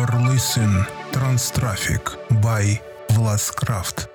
[0.00, 2.00] You're listen Trans Traffic
[2.42, 4.08] by Vlascraft.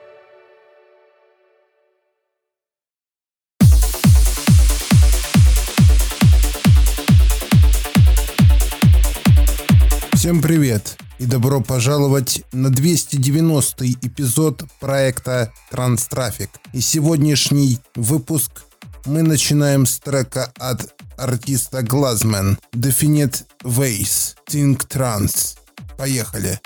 [10.14, 16.50] Всем привет и добро пожаловать на 290 эпизод проекта Транстрафик.
[16.74, 18.64] И сегодняшний выпуск
[19.06, 25.60] мы начинаем с трека от артиста Glazman Definite Ways Think Trans.
[25.98, 26.60] Поехали!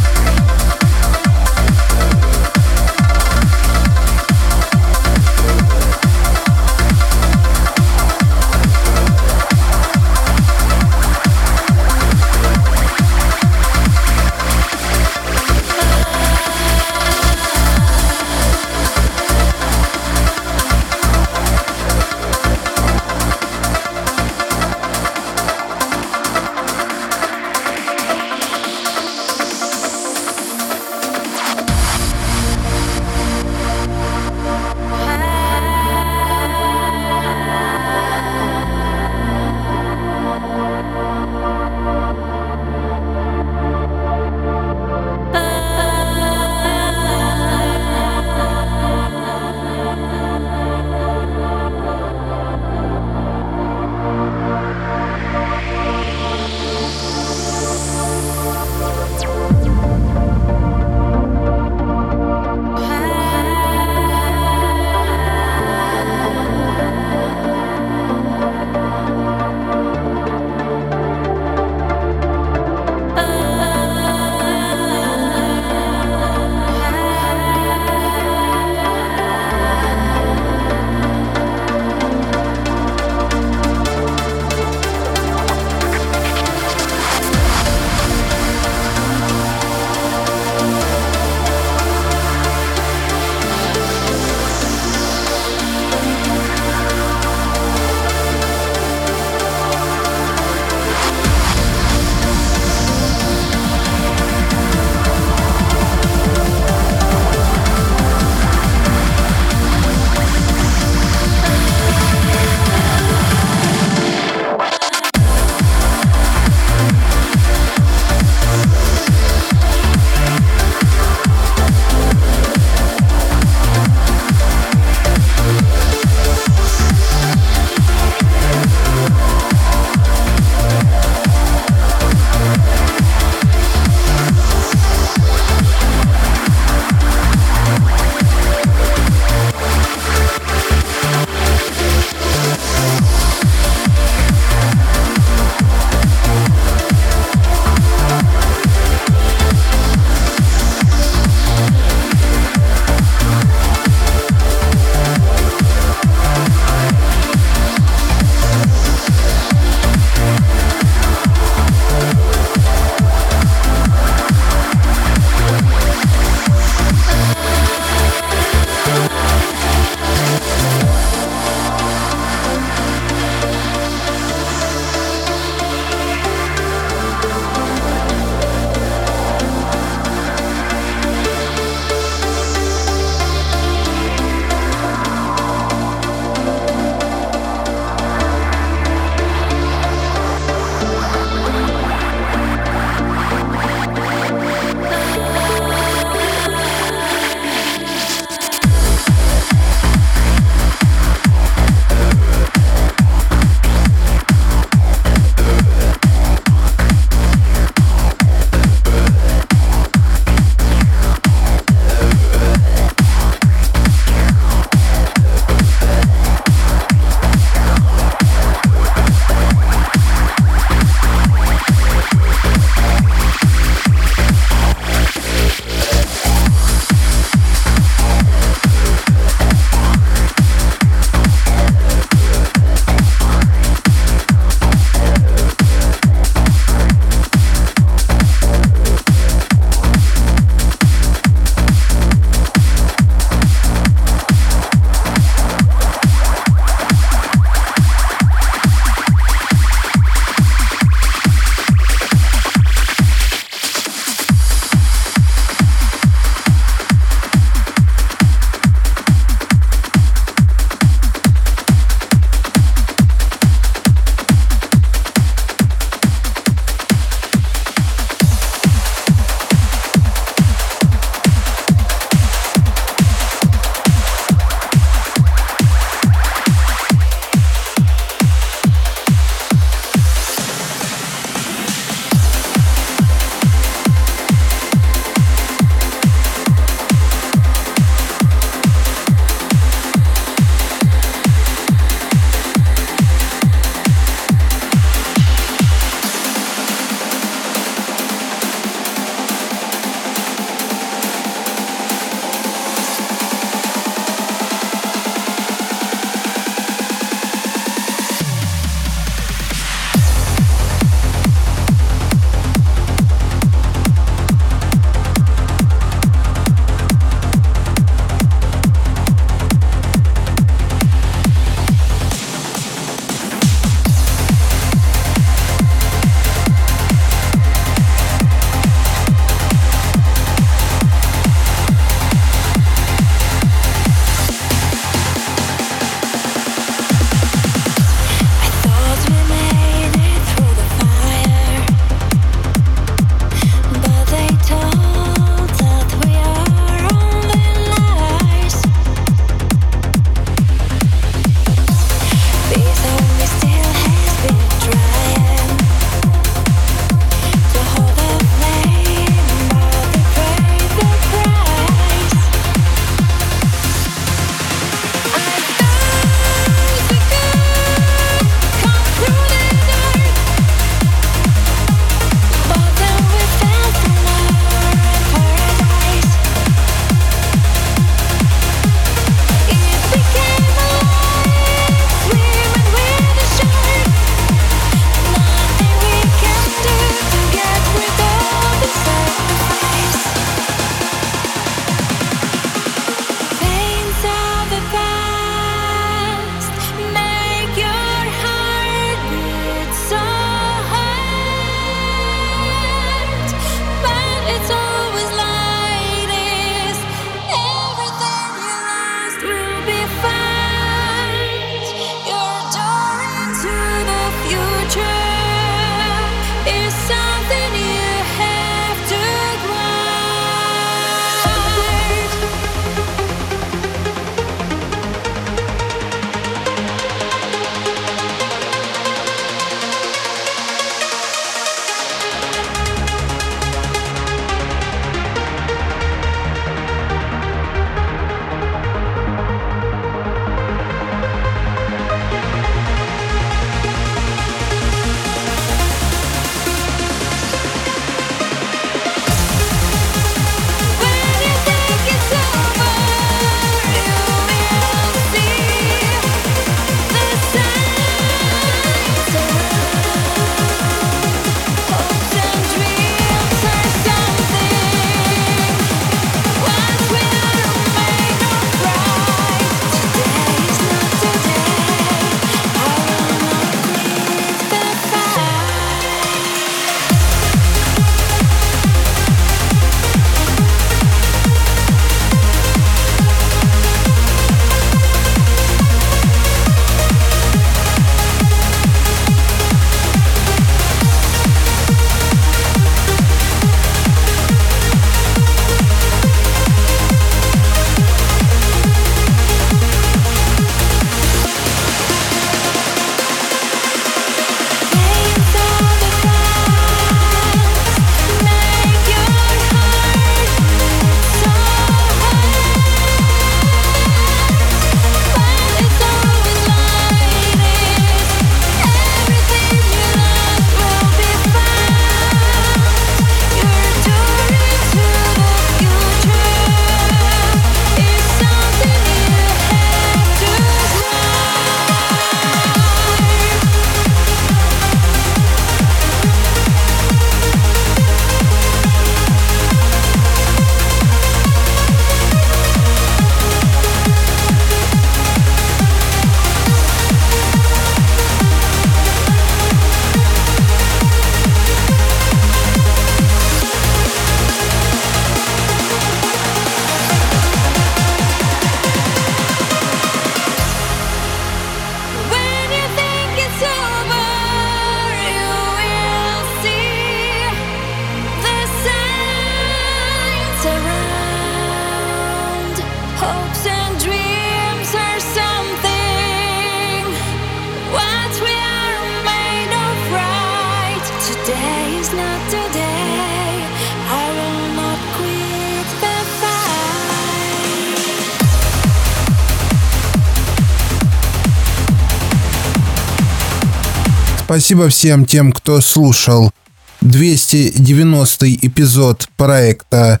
[594.34, 596.32] Спасибо всем тем, кто слушал
[596.80, 600.00] 290 эпизод проекта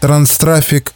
[0.00, 0.94] Транстрафик.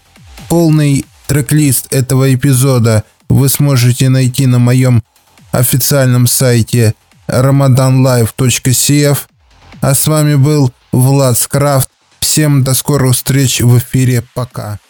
[0.49, 5.05] Полный трек-лист этого эпизода вы сможете найти на моем
[5.53, 6.97] официальном сайте
[7.29, 9.19] ramadanlive.cf.
[9.81, 11.89] А с вами был Влад Скрафт.
[12.19, 14.25] Всем до скорых встреч в эфире.
[14.35, 14.81] Пока.